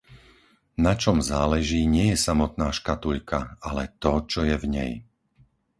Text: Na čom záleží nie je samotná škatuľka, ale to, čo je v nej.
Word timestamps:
Na 0.85 0.93
čom 1.01 1.17
záleží 1.33 1.81
nie 1.95 2.05
je 2.11 2.17
samotná 2.27 2.67
škatuľka, 2.79 3.39
ale 3.67 3.83
to, 4.03 4.13
čo 4.31 4.41
je 4.49 4.55
v 4.57 4.65
nej. 4.75 4.91